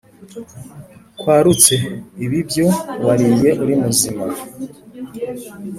[1.19, 1.73] kwarutse
[2.25, 2.65] ibibyo
[3.05, 4.23] wariye urimuzima.